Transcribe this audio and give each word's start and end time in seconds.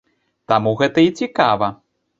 Таму 0.53 0.73
гэта 0.81 1.07
і 1.11 1.15
цікава. 1.23 1.75